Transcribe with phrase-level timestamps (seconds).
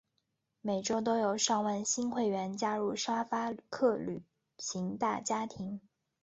[0.61, 4.23] 每周都有上万新会员加入沙发客旅
[4.57, 5.79] 行大家庭。